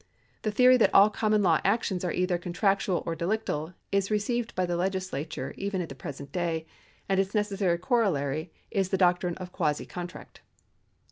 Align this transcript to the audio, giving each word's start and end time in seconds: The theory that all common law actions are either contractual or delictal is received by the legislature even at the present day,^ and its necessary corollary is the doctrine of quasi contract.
The 0.41 0.49
theory 0.51 0.77
that 0.77 0.91
all 0.95 1.11
common 1.11 1.43
law 1.43 1.61
actions 1.63 2.03
are 2.03 2.11
either 2.11 2.39
contractual 2.39 3.03
or 3.05 3.15
delictal 3.15 3.75
is 3.91 4.09
received 4.09 4.55
by 4.55 4.65
the 4.65 4.75
legislature 4.75 5.53
even 5.57 5.79
at 5.79 5.89
the 5.89 5.93
present 5.93 6.31
day,^ 6.31 6.65
and 7.07 7.19
its 7.19 7.35
necessary 7.35 7.77
corollary 7.77 8.51
is 8.71 8.89
the 8.89 8.97
doctrine 8.97 9.37
of 9.37 9.51
quasi 9.51 9.85
contract. 9.85 10.41